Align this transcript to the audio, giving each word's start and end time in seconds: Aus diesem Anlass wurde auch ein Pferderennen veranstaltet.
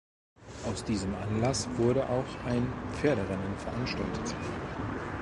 Aus 0.65 0.83
diesem 0.83 1.13
Anlass 1.13 1.69
wurde 1.77 2.09
auch 2.09 2.25
ein 2.47 2.65
Pferderennen 2.93 3.55
veranstaltet. 3.59 4.33